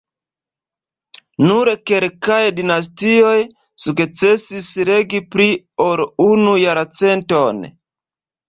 [1.49, 3.35] Nur kelkaj dinastioj
[3.85, 5.49] sukcesis regi pli
[5.89, 7.63] ol unu jarcenton.